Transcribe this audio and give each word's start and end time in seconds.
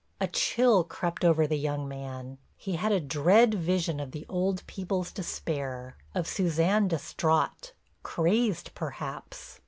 A 0.19 0.25
chill 0.27 0.83
crept 0.83 1.23
over 1.23 1.45
the 1.45 1.59
young 1.59 1.87
man, 1.87 2.39
he 2.57 2.73
had 2.73 2.91
a 2.91 2.99
dread 2.99 3.53
vision 3.53 3.99
of 3.99 4.13
the 4.13 4.25
old 4.27 4.65
people's 4.65 5.11
despair, 5.11 5.95
of 6.15 6.27
Suzanne 6.27 6.87
distraught, 6.87 7.73
crazed 8.01 8.73
perhaps. 8.73 9.59